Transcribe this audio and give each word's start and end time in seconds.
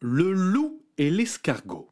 Le 0.00 0.32
loup 0.32 0.80
et 0.96 1.10
l'escargot. 1.10 1.90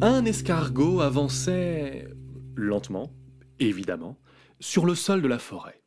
Un 0.00 0.24
escargot 0.24 1.00
avançait 1.00 2.08
lentement, 2.56 3.12
évidemment, 3.60 4.18
sur 4.58 4.84
le 4.84 4.96
sol 4.96 5.22
de 5.22 5.28
la 5.28 5.38
forêt, 5.38 5.80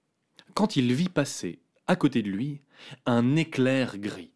quand 0.54 0.78
il 0.78 0.94
vit 0.94 1.10
passer, 1.10 1.60
à 1.88 1.98
côté 1.98 2.21
de 2.21 2.30
lui, 2.30 2.62
un 3.05 3.36
éclair 3.36 3.98
gris, 3.98 4.32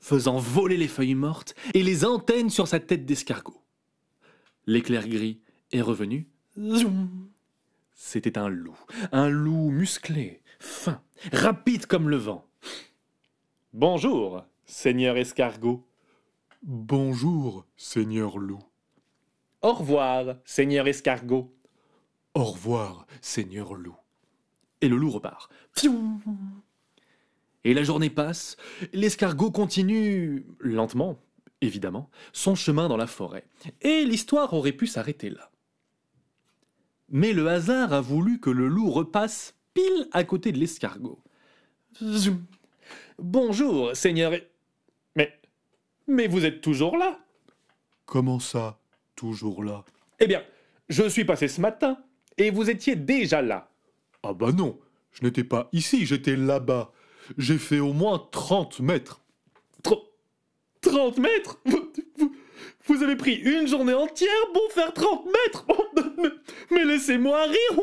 faisant 0.00 0.38
voler 0.38 0.78
les 0.78 0.88
feuilles 0.88 1.14
mortes 1.14 1.54
et 1.74 1.82
les 1.82 2.06
antennes 2.06 2.48
sur 2.48 2.68
sa 2.68 2.80
tête 2.80 3.04
d'escargot. 3.04 3.62
L'éclair 4.66 5.06
gris 5.06 5.42
est 5.72 5.82
revenu. 5.82 6.26
C'était 7.94 8.38
un 8.38 8.48
loup, 8.48 8.78
un 9.12 9.28
loup 9.28 9.70
musclé, 9.70 10.42
fin, 10.58 11.02
rapide 11.32 11.86
comme 11.86 12.08
le 12.08 12.16
vent. 12.16 12.46
Bonjour, 13.72 14.44
seigneur 14.64 15.16
escargot. 15.16 15.86
Bonjour, 16.62 17.64
seigneur 17.76 18.38
loup. 18.38 18.62
Au 19.62 19.74
revoir, 19.74 20.36
seigneur 20.44 20.88
escargot. 20.88 21.54
Au 22.34 22.44
revoir, 22.44 23.06
seigneur 23.20 23.74
loup. 23.74 23.96
Et 24.80 24.88
le 24.88 24.96
loup 24.96 25.10
repart. 25.10 25.50
Et 27.64 27.74
la 27.74 27.84
journée 27.84 28.10
passe, 28.10 28.56
l'escargot 28.92 29.52
continue, 29.52 30.44
lentement, 30.58 31.20
évidemment, 31.60 32.10
son 32.32 32.56
chemin 32.56 32.88
dans 32.88 32.96
la 32.96 33.06
forêt. 33.06 33.44
Et 33.80 34.04
l'histoire 34.04 34.52
aurait 34.52 34.72
pu 34.72 34.88
s'arrêter 34.88 35.30
là. 35.30 35.51
Mais 37.12 37.32
le 37.34 37.46
hasard 37.48 37.92
a 37.92 38.00
voulu 38.00 38.40
que 38.40 38.50
le 38.50 38.66
loup 38.68 38.90
repasse 38.90 39.54
pile 39.74 40.08
à 40.12 40.24
côté 40.24 40.50
de 40.50 40.58
l'escargot. 40.58 41.20
Bonjour, 43.18 43.94
seigneur. 43.94 44.32
Mais. 45.14 45.38
Mais 46.08 46.26
vous 46.26 46.44
êtes 46.44 46.60
toujours 46.62 46.96
là 46.96 47.18
Comment 48.06 48.40
ça, 48.40 48.78
toujours 49.14 49.62
là? 49.62 49.84
Eh 50.20 50.26
bien, 50.26 50.42
je 50.88 51.08
suis 51.08 51.24
passé 51.24 51.48
ce 51.48 51.60
matin, 51.60 51.98
et 52.38 52.50
vous 52.50 52.68
étiez 52.70 52.96
déjà 52.96 53.40
là. 53.42 53.70
Ah 54.22 54.32
bah 54.32 54.52
non, 54.52 54.78
je 55.12 55.22
n'étais 55.24 55.44
pas 55.44 55.68
ici, 55.72 56.04
j'étais 56.06 56.36
là-bas. 56.36 56.92
J'ai 57.38 57.58
fait 57.58 57.78
au 57.78 57.92
moins 57.92 58.26
30 58.32 58.80
mètres. 58.80 59.20
Tro- 59.82 60.08
30 60.80 61.18
mètres? 61.18 61.60
Vous, 62.86 63.02
avez 63.02 63.16
pris 63.16 63.34
une 63.34 63.66
journée 63.68 63.94
entière 63.94 64.28
pour 64.52 64.72
faire 64.72 64.92
30 64.92 65.24
mètres 65.26 65.66
Mais, 66.18 66.28
mais 66.70 66.84
laissez-moi 66.84 67.44
rire 67.44 67.80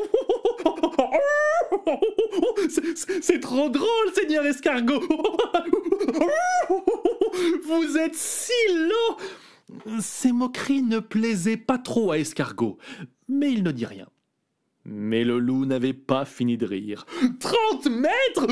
C'est- 3.20 3.40
trop 3.40 3.68
drôle, 3.68 3.88
seigneur 4.14 4.44
escargot 4.46 5.00
Vous 7.64 7.96
êtes 7.98 8.14
si 8.14 8.52
lent 8.74 9.16
Ces 10.00 10.32
moqueries 10.32 10.82
ne 10.82 10.98
plaisaient 10.98 11.56
pas 11.56 11.78
trop 11.78 12.10
à 12.12 12.18
escargot, 12.18 12.78
mais 13.28 13.52
il 13.52 13.62
ne 13.62 13.70
dit 13.70 13.86
rien. 13.86 14.06
Mais 14.86 15.24
le 15.24 15.38
loup 15.38 15.66
n'avait 15.66 15.92
pas 15.92 16.24
fini 16.24 16.56
de 16.56 16.66
rire. 16.66 17.06
30 17.38 17.86
mètres 17.86 18.46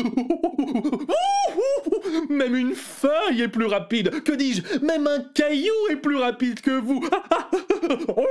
est 3.36 3.48
plus 3.48 3.66
rapide. 3.66 4.22
Que 4.22 4.32
dis-je 4.32 4.84
Même 4.84 5.06
un 5.06 5.20
caillou 5.34 5.74
est 5.90 5.96
plus 5.96 6.16
rapide 6.16 6.60
que 6.60 6.78
vous. 6.78 7.04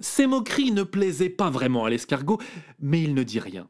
Ces 0.00 0.26
moqueries 0.26 0.72
ne 0.72 0.82
plaisaient 0.82 1.30
pas 1.30 1.50
vraiment 1.50 1.84
à 1.84 1.90
l'escargot, 1.90 2.38
mais 2.80 3.02
il 3.02 3.14
ne 3.14 3.22
dit 3.22 3.40
rien. 3.40 3.68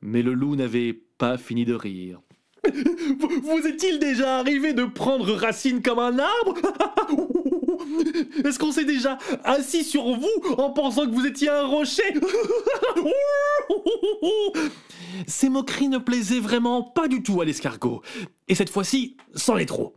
Mais 0.00 0.22
le 0.22 0.32
loup 0.34 0.56
n'avait 0.56 0.92
pas 0.92 1.36
fini 1.36 1.64
de 1.64 1.74
rire. 1.74 2.20
Vous 2.68 3.66
est-il 3.66 3.98
déjà 3.98 4.38
arrivé 4.38 4.72
de 4.72 4.84
prendre 4.84 5.32
racine 5.32 5.82
comme 5.82 5.98
un 5.98 6.18
arbre? 6.18 6.54
Est-ce 8.44 8.58
qu'on 8.58 8.72
s'est 8.72 8.84
déjà 8.84 9.18
assis 9.44 9.84
sur 9.84 10.04
vous 10.04 10.54
en 10.56 10.70
pensant 10.70 11.06
que 11.06 11.14
vous 11.14 11.26
étiez 11.26 11.48
un 11.48 11.66
rocher 11.66 12.02
Ces 15.26 15.48
moqueries 15.48 15.88
ne 15.88 15.98
plaisaient 15.98 16.40
vraiment 16.40 16.82
pas 16.82 17.08
du 17.08 17.22
tout 17.22 17.40
à 17.40 17.44
l'escargot. 17.44 18.02
Et 18.48 18.54
cette 18.54 18.70
fois-ci, 18.70 19.16
sans 19.34 19.54
les 19.54 19.66
trop. 19.66 19.94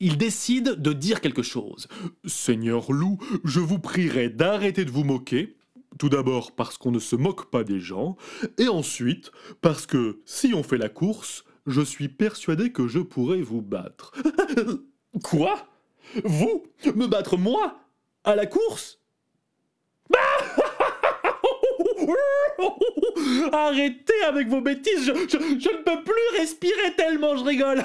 Il 0.00 0.16
décide 0.16 0.80
de 0.80 0.92
dire 0.92 1.20
quelque 1.20 1.42
chose. 1.42 1.88
Seigneur 2.24 2.92
loup, 2.92 3.18
je 3.44 3.60
vous 3.60 3.78
prierai 3.78 4.28
d'arrêter 4.28 4.84
de 4.84 4.90
vous 4.90 5.04
moquer. 5.04 5.56
Tout 5.98 6.08
d'abord 6.08 6.52
parce 6.52 6.76
qu'on 6.76 6.90
ne 6.90 6.98
se 6.98 7.14
moque 7.14 7.50
pas 7.50 7.62
des 7.62 7.78
gens, 7.78 8.16
et 8.58 8.66
ensuite 8.66 9.30
parce 9.60 9.86
que 9.86 10.20
si 10.24 10.52
on 10.52 10.64
fait 10.64 10.78
la 10.78 10.88
course, 10.88 11.44
je 11.66 11.80
suis 11.80 12.08
persuadé 12.08 12.72
que 12.72 12.88
je 12.88 12.98
pourrai 12.98 13.42
vous 13.42 13.62
battre. 13.62 14.12
Quoi? 15.22 15.68
Vous 16.24 16.64
Me 16.94 17.06
battre 17.06 17.36
moi 17.36 17.78
À 18.24 18.34
la 18.34 18.46
course? 18.46 19.00
Arrêtez 23.52 24.22
avec 24.26 24.48
vos 24.48 24.60
bêtises, 24.60 25.06
je, 25.06 25.12
ne 25.12 25.82
peux 25.82 26.04
plus 26.04 26.38
respirer 26.38 26.94
tellement 26.96 27.36
je 27.36 27.44
rigole. 27.44 27.84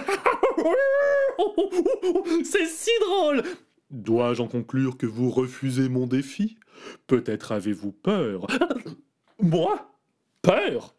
C'est 2.45 2.65
si 2.65 2.91
drôle. 3.01 3.43
Dois-je 3.91 4.41
en 4.41 4.47
conclure 4.47 4.97
que 4.97 5.05
vous 5.05 5.29
refusez 5.29 5.89
mon 5.89 6.07
défi? 6.07 6.57
Peut-être 7.07 7.51
avez-vous 7.51 7.91
peur 7.91 8.47
Moi? 9.39 9.91
Peur? 10.41 10.95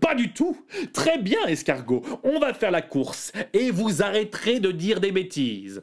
Pas 0.00 0.14
du 0.14 0.32
tout. 0.32 0.56
Très 0.92 1.18
bien, 1.18 1.46
escargot. 1.46 2.02
On 2.22 2.38
va 2.38 2.52
faire 2.52 2.70
la 2.70 2.82
course 2.82 3.32
et 3.52 3.70
vous 3.70 4.02
arrêterez 4.02 4.60
de 4.60 4.70
dire 4.70 5.00
des 5.00 5.12
bêtises. 5.12 5.82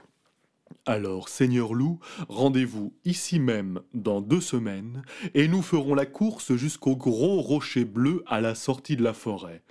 Alors, 0.86 1.30
Seigneur 1.30 1.74
Loup, 1.74 2.00
rendez-vous 2.28 2.94
ici 3.06 3.40
même 3.40 3.82
dans 3.94 4.22
deux 4.22 4.42
semaines, 4.42 5.04
et 5.34 5.48
nous 5.48 5.62
ferons 5.62 5.94
la 5.94 6.06
course 6.06 6.56
jusqu'au 6.56 6.96
gros 6.96 7.42
rocher 7.42 7.86
bleu 7.86 8.24
à 8.28 8.42
la 8.42 8.56
sortie 8.56 8.96
de 8.96 9.04
la 9.04 9.14
forêt. 9.14 9.64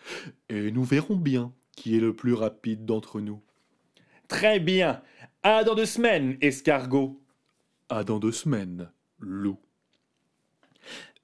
Et 0.49 0.71
nous 0.71 0.85
verrons 0.85 1.17
bien 1.17 1.53
qui 1.77 1.97
est 1.97 2.01
le 2.01 2.15
plus 2.15 2.35
rapide 2.35 2.85
d'entre 2.85 3.21
nous. 3.21 3.41
Très 4.29 4.61
bien. 4.61 5.03
À 5.43 5.65
dans 5.65 5.75
deux 5.75 5.87
semaines, 5.87 6.37
escargot. 6.41 7.21
À 7.89 8.05
dans 8.05 8.19
deux 8.19 8.33
semaines, 8.33 8.91
Loup. 9.19 9.59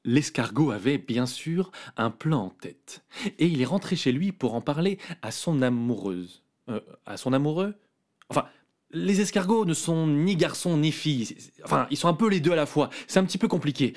L'escargot 0.05 0.71
avait, 0.71 0.99
bien 0.99 1.27
sûr, 1.27 1.73
un 1.97 2.11
plan 2.11 2.47
en 2.47 2.51
tête, 2.51 3.05
et 3.39 3.47
il 3.47 3.63
est 3.63 3.67
rentré 3.67 3.97
chez 3.97 4.13
lui 4.13 4.33
pour 4.33 4.55
en 4.55 4.61
parler 4.61 4.99
à 5.23 5.31
son 5.31 5.63
amoureuse. 5.63 6.43
Euh, 6.69 6.81
à 7.05 7.17
son 7.17 7.33
amoureux 7.33 7.75
Enfin, 8.31 8.47
les 8.95 9.21
escargots 9.21 9.65
ne 9.65 9.75
sont 9.75 10.07
ni 10.07 10.37
garçons 10.37 10.77
ni 10.79 10.93
filles. 10.93 11.37
Enfin, 11.65 11.87
ils 11.91 11.97
sont 11.97 12.09
un 12.09 12.15
peu 12.15 12.29
les 12.29 12.41
deux 12.41 12.53
à 12.53 12.57
la 12.57 12.67
fois. 12.67 12.91
C'est 13.07 13.19
un 13.19 13.25
petit 13.25 13.39
peu 13.39 13.49
compliqué. 13.49 13.95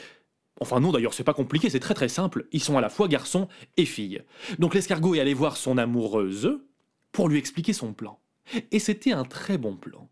Enfin 0.60 0.80
non, 0.80 0.92
d'ailleurs, 0.92 1.14
c'est 1.14 1.24
pas 1.24 1.36
compliqué, 1.36 1.70
c'est 1.70 1.80
très 1.80 1.94
très 1.94 2.10
simple. 2.10 2.48
Ils 2.52 2.64
sont 2.64 2.78
à 2.78 2.82
la 2.82 2.90
fois 2.90 3.08
garçons 3.08 3.48
et 3.78 3.86
filles. 3.86 4.24
Donc 4.58 4.74
l'escargot 4.74 5.16
est 5.16 5.20
allé 5.20 5.36
voir 5.36 5.56
son 5.56 5.78
amoureuse 5.78 6.60
pour 7.12 7.30
lui 7.30 7.38
expliquer 7.38 7.74
son 7.74 7.94
plan. 7.94 8.20
Et 8.72 8.80
c'était 8.80 9.12
un 9.12 9.24
très 9.24 9.58
bon 9.58 9.76
plan. 9.76 10.10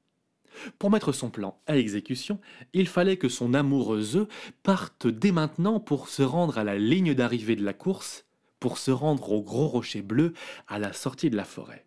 Pour 0.79 0.91
mettre 0.91 1.11
son 1.11 1.29
plan 1.29 1.59
à 1.67 1.77
exécution, 1.77 2.39
il 2.73 2.87
fallait 2.87 3.17
que 3.17 3.27
son 3.27 3.53
amoureuse 3.53 4.27
parte 4.63 5.07
dès 5.07 5.31
maintenant 5.31 5.79
pour 5.79 6.07
se 6.07 6.21
rendre 6.21 6.57
à 6.57 6.63
la 6.63 6.77
ligne 6.77 7.13
d'arrivée 7.13 7.55
de 7.55 7.65
la 7.65 7.73
course, 7.73 8.25
pour 8.59 8.77
se 8.77 8.91
rendre 8.91 9.31
au 9.31 9.41
gros 9.41 9.67
rocher 9.67 10.01
bleu 10.01 10.33
à 10.67 10.79
la 10.79 10.93
sortie 10.93 11.29
de 11.29 11.35
la 11.35 11.43
forêt. 11.43 11.85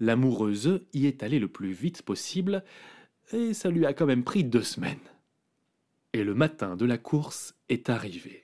L'amoureuse 0.00 0.80
y 0.92 1.06
est 1.06 1.22
allée 1.22 1.38
le 1.38 1.48
plus 1.48 1.72
vite 1.72 2.02
possible, 2.02 2.64
et 3.32 3.54
ça 3.54 3.70
lui 3.70 3.86
a 3.86 3.92
quand 3.92 4.06
même 4.06 4.24
pris 4.24 4.44
deux 4.44 4.62
semaines. 4.62 4.98
Et 6.12 6.24
le 6.24 6.34
matin 6.34 6.76
de 6.76 6.84
la 6.84 6.98
course 6.98 7.54
est 7.68 7.88
arrivé. 7.88 8.42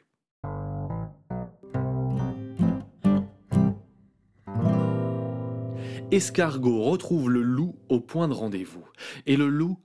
Escargot 6.12 6.84
retrouve 6.84 7.30
le 7.30 7.42
loup 7.42 7.76
au 7.88 8.00
point 8.00 8.28
de 8.28 8.32
rendez-vous, 8.32 8.86
et 9.26 9.36
le 9.36 9.48
loup 9.48 9.78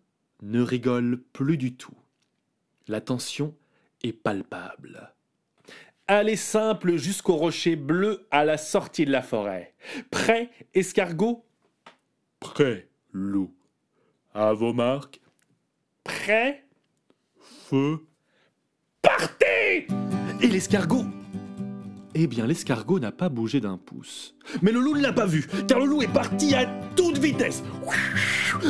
ne 0.44 0.62
rigole 0.62 1.24
plus 1.34 1.58
du 1.58 1.75
tout. 1.75 1.98
La 2.88 3.02
tension 3.02 3.56
est 4.04 4.14
palpable. 4.14 5.14
Allez 6.08 6.36
simple 6.36 6.98
jusqu'au 6.98 7.38
rocher 7.38 7.75
bleu 7.75 8.28
à 8.31 8.44
la 8.44 8.58
sortie 8.58 9.06
de 9.06 9.12
la 9.12 9.22
forêt. 9.22 9.74
Prêt, 10.12 10.50
escargot 10.74 11.46
Prêt, 12.42 12.90
Loup. 13.14 13.54
À 14.34 14.52
vos 14.54 14.74
marques, 14.74 15.22
Prêt 16.04 16.66
feu. 17.70 18.00
Partez 19.02 19.88
Et 20.42 20.48
l'escargot? 20.48 21.06
Eh 22.16 22.28
bien, 22.28 22.46
l'escargot 22.48 23.00
n'a 23.00 23.12
pas 23.12 23.30
bougé 23.30 23.62
d'un 23.62 23.78
pouce. 23.78 24.36
Mais 24.62 24.72
le 24.72 24.80
loup 24.80 24.98
ne 24.98 25.02
l'a 25.02 25.14
pas 25.14 25.28
vu, 25.28 25.48
car 25.68 25.80
le 25.80 25.86
loup 25.86 26.02
est 26.02 26.12
parti 26.12 26.56
à 26.56 26.66
toute 26.96 27.20
vitesse. 27.20 27.64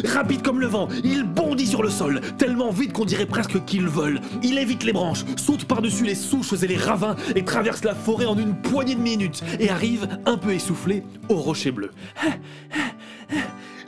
Rapide 0.03 0.43
comme 0.43 0.59
le 0.59 0.67
vent, 0.67 0.89
il 1.03 1.23
bondit 1.23 1.65
sur 1.65 1.81
le 1.81 1.89
sol, 1.89 2.21
tellement 2.37 2.69
vite 2.69 2.93
qu'on 2.93 3.05
dirait 3.05 3.25
presque 3.25 3.63
qu'il 3.65 3.87
vole. 3.87 4.19
Il 4.43 4.57
évite 4.59 4.83
les 4.83 4.93
branches, 4.93 5.25
saute 5.37 5.65
par-dessus 5.65 6.03
les 6.03 6.15
souches 6.15 6.53
et 6.61 6.67
les 6.67 6.77
ravins 6.77 7.15
et 7.35 7.43
traverse 7.43 7.83
la 7.83 7.95
forêt 7.95 8.25
en 8.25 8.37
une 8.37 8.55
poignée 8.61 8.95
de 8.95 9.01
minutes 9.01 9.41
et 9.59 9.69
arrive, 9.69 10.07
un 10.25 10.37
peu 10.37 10.51
essoufflé, 10.51 11.03
au 11.29 11.35
rocher 11.35 11.71
bleu. 11.71 11.89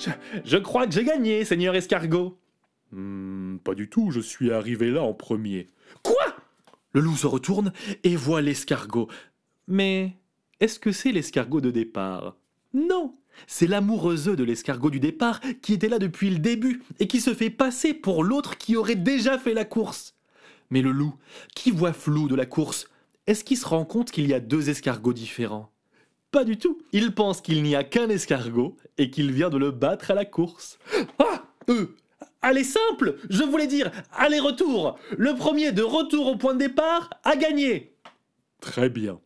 Je, 0.03 0.09
je 0.43 0.57
crois 0.57 0.87
que 0.87 0.93
j'ai 0.93 1.03
gagné, 1.03 1.45
seigneur 1.45 1.75
escargot. 1.75 2.37
Hmm, 2.91 3.57
pas 3.57 3.73
du 3.73 3.89
tout, 3.89 4.11
je 4.11 4.19
suis 4.19 4.51
arrivé 4.51 4.91
là 4.91 5.01
en 5.01 5.13
premier. 5.13 5.69
Quoi? 6.03 6.35
Le 6.91 7.01
loup 7.01 7.15
se 7.15 7.27
retourne 7.27 7.73
et 8.03 8.15
voit 8.15 8.41
l'escargot. 8.41 9.07
Mais 9.67 10.17
est-ce 10.59 10.79
que 10.79 10.91
c'est 10.91 11.11
l'escargot 11.11 11.61
de 11.61 11.71
départ? 11.71 12.37
Non, 12.73 13.15
c'est 13.47 13.67
l'amoureuse 13.67 14.25
de 14.25 14.43
l'escargot 14.43 14.91
du 14.91 14.99
départ 14.99 15.39
qui 15.61 15.73
était 15.73 15.89
là 15.89 15.99
depuis 15.99 16.29
le 16.29 16.39
début 16.39 16.83
et 16.99 17.07
qui 17.07 17.19
se 17.19 17.33
fait 17.33 17.49
passer 17.49 17.93
pour 17.93 18.23
l'autre 18.23 18.57
qui 18.57 18.75
aurait 18.75 18.95
déjà 18.95 19.39
fait 19.39 19.53
la 19.53 19.65
course. 19.65 20.15
Mais 20.69 20.81
le 20.81 20.91
loup, 20.91 21.15
qui 21.55 21.71
voit 21.71 21.93
flou 21.93 22.27
de 22.27 22.35
la 22.35 22.45
course, 22.45 22.87
est-ce 23.25 23.43
qu'il 23.43 23.57
se 23.57 23.65
rend 23.65 23.85
compte 23.85 24.11
qu'il 24.11 24.27
y 24.27 24.33
a 24.33 24.39
deux 24.39 24.69
escargots 24.69 25.13
différents? 25.13 25.72
Pas 26.33 26.43
du 26.43 26.57
tout. 26.57 26.79
Il 26.93 27.13
pense 27.13 27.41
qu'il 27.41 27.61
n'y 27.61 27.75
a 27.75 27.83
qu'un 27.83 28.09
escargot 28.09 28.75
et 28.97 29.11
qu'il 29.11 29.31
vient 29.31 29.51
de 29.51 29.57
le 29.57 29.69
battre 29.69 30.09
à 30.09 30.15
la 30.15 30.25
course. 30.25 30.79
Ah 31.19 31.43
euh, 31.69 31.95
Allez 32.41 32.63
simple 32.63 33.17
Je 33.29 33.43
voulais 33.43 33.67
dire 33.67 33.91
aller-retour 34.11 34.97
Le 35.15 35.35
premier 35.35 35.71
de 35.71 35.83
retour 35.83 36.25
au 36.25 36.35
point 36.35 36.55
de 36.55 36.59
départ 36.59 37.11
a 37.23 37.35
gagné 37.35 37.95
Très 38.61 38.89
bien. 38.89 39.19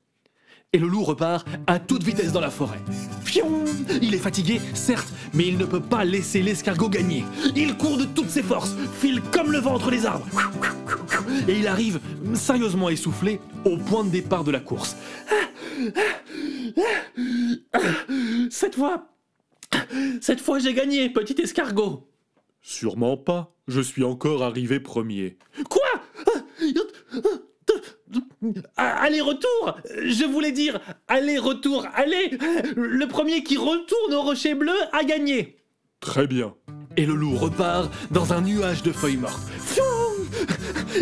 Et 0.73 0.79
le 0.79 0.87
loup 0.87 1.03
repart 1.03 1.47
à 1.65 1.79
toute 1.79 2.03
vitesse 2.03 2.33
dans 2.33 2.41
la 2.41 2.49
forêt. 2.49 2.81
Fion 3.23 3.63
Il 4.01 4.13
est 4.13 4.19
fatigué, 4.19 4.59
certes, 4.73 5.13
mais 5.33 5.47
il 5.47 5.57
ne 5.57 5.65
peut 5.65 5.79
pas 5.79 6.03
laisser 6.03 6.41
l'escargot 6.41 6.89
gagner. 6.89 7.23
Il 7.55 7.77
court 7.77 7.97
de 7.97 8.03
toutes 8.03 8.29
ses 8.29 8.43
forces, 8.43 8.75
file 8.99 9.21
comme 9.31 9.53
le 9.53 9.59
vent 9.59 9.75
entre 9.75 9.91
les 9.91 10.05
arbres. 10.05 10.27
Et 11.47 11.57
il 11.57 11.67
arrive, 11.67 12.01
sérieusement 12.33 12.89
essoufflé, 12.89 13.39
au 13.63 13.77
point 13.77 14.03
de 14.03 14.09
départ 14.09 14.43
de 14.43 14.51
la 14.51 14.59
course. 14.59 14.97
Cette 18.49 18.75
fois, 18.75 19.09
cette 20.21 20.41
fois 20.41 20.59
j'ai 20.59 20.73
gagné, 20.73 21.09
petit 21.09 21.39
escargot. 21.41 22.07
Sûrement 22.61 23.17
pas, 23.17 23.53
je 23.67 23.81
suis 23.81 24.03
encore 24.03 24.43
arrivé 24.43 24.79
premier. 24.79 25.37
Quoi? 25.69 25.87
Aller-retour? 28.75 29.77
Je 30.03 30.25
voulais 30.25 30.51
dire 30.51 30.79
aller-retour, 31.07 31.85
allez 31.93 32.37
Le 32.75 33.07
premier 33.07 33.43
qui 33.43 33.57
retourne 33.57 34.13
au 34.13 34.21
rocher 34.21 34.53
bleu 34.53 34.75
a 34.93 35.03
gagné 35.03 35.57
Très 35.99 36.27
bien. 36.27 36.53
Et 36.95 37.05
le 37.05 37.13
loup 37.13 37.35
repart 37.35 37.91
dans 38.11 38.33
un 38.33 38.41
nuage 38.41 38.83
de 38.83 38.91
feuilles 38.91 39.17
mortes. 39.17 39.41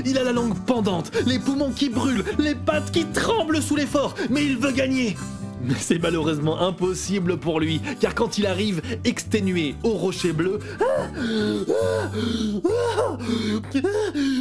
Il 0.06 0.18
a 0.18 0.24
la 0.24 0.32
langue 0.34 0.58
pendante, 0.66 1.12
les 1.26 1.40
poumons 1.40 1.72
qui 1.72 1.90
brûlent, 1.90 2.24
les 2.38 2.56
pattes 2.56 2.92
qui 2.92 3.06
tremblent 3.06 3.62
sous 3.62 3.76
l'effort, 3.76 4.16
mais 4.30 4.44
il 4.44 4.58
veut 4.58 4.72
gagner. 4.72 5.16
Mais 5.62 5.76
c'est 5.80 5.98
malheureusement 6.00 6.60
impossible 6.62 7.38
pour 7.38 7.60
lui, 7.60 7.82
car 8.00 8.14
quand 8.14 8.38
il 8.38 8.46
arrive 8.46 8.82
exténué 9.04 9.76
au 9.84 9.92
rocher 9.92 10.32
bleu, 10.32 10.60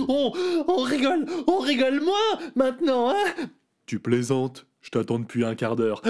on, 0.09 0.33
on 0.69 0.83
rigole, 0.83 1.27
on 1.47 1.59
rigole 1.61 2.01
moins 2.01 2.39
maintenant, 2.57 3.11
hein. 3.11 3.47
Tu 3.87 3.99
plaisantes 3.99 4.67
Je 4.83 4.91
t'attends 4.91 5.19
depuis 5.19 5.45
un 5.45 5.55
quart 5.55 5.77
d'heure. 5.77 6.03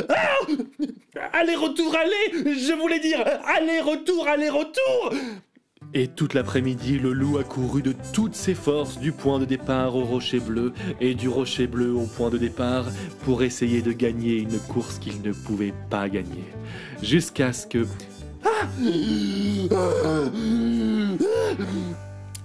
Allez-retour, 1.32 1.94
allez 1.96 2.56
Je 2.58 2.72
voulais 2.80 3.00
dire 3.00 3.24
allez-retour, 3.56 4.26
allez-retour 4.26 5.12
Et 5.96 6.08
toute 6.08 6.34
l'après-midi, 6.34 6.98
le 6.98 7.12
loup 7.12 7.38
a 7.38 7.44
couru 7.44 7.80
de 7.80 7.94
toutes 8.12 8.34
ses 8.34 8.54
forces 8.54 8.98
du 8.98 9.12
point 9.12 9.38
de 9.38 9.44
départ 9.44 9.94
au 9.94 10.02
rocher 10.02 10.40
bleu 10.40 10.72
et 11.00 11.14
du 11.14 11.28
rocher 11.28 11.68
bleu 11.68 11.92
au 11.94 12.06
point 12.06 12.30
de 12.30 12.38
départ 12.38 12.86
pour 13.24 13.44
essayer 13.44 13.80
de 13.80 13.92
gagner 13.92 14.38
une 14.38 14.58
course 14.58 14.98
qu'il 14.98 15.22
ne 15.22 15.32
pouvait 15.32 15.72
pas 15.90 16.08
gagner. 16.08 16.44
Jusqu'à 17.00 17.52
ce 17.52 17.68
que... 17.68 17.86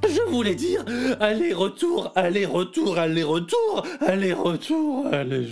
Je 0.03 0.29
voulais 0.29 0.53
dire 0.55 0.85
aller-retour, 1.19 2.11
aller-retour, 2.15 2.99
aller-retour, 2.99 3.83
aller-retour, 4.01 5.07
aller... 5.07 5.47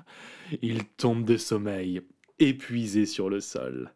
Il 0.62 0.84
tombe 0.84 1.24
de 1.24 1.36
sommeil, 1.36 2.02
épuisé 2.38 3.06
sur 3.06 3.30
le 3.30 3.40
sol. 3.40 3.92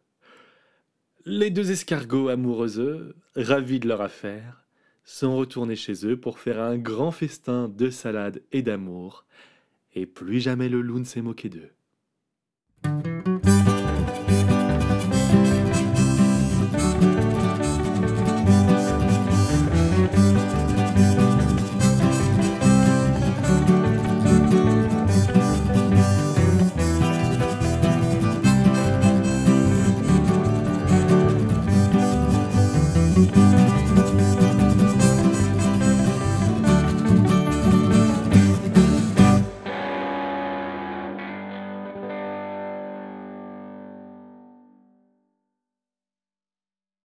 Les 1.25 1.49
deux 1.49 1.71
escargots 1.71 2.29
amoureux, 2.29 3.15
ravis 3.35 3.79
de 3.79 3.87
leur 3.87 4.01
affaire, 4.01 4.65
sont 5.03 5.35
retournés 5.35 5.75
chez 5.75 6.05
eux 6.05 6.19
pour 6.19 6.39
faire 6.39 6.61
un 6.61 6.77
grand 6.77 7.11
festin 7.11 7.67
de 7.67 7.89
salade 7.89 8.41
et 8.51 8.61
d'amour, 8.61 9.25
et 9.95 10.05
plus 10.05 10.39
jamais 10.39 10.69
le 10.69 10.81
loup 10.81 10.99
ne 10.99 11.03
s'est 11.03 11.21
moqué 11.21 11.49
d'eux. 11.49 11.71